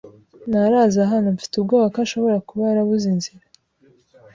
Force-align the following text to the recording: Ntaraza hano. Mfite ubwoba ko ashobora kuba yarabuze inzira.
Ntaraza 0.49 1.01
hano. 1.11 1.27
Mfite 1.35 1.53
ubwoba 1.57 1.85
ko 1.93 1.97
ashobora 2.05 2.37
kuba 2.47 2.63
yarabuze 2.69 3.05
inzira. 3.15 3.45